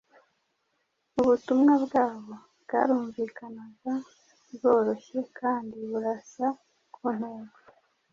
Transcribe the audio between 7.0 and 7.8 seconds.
ntego.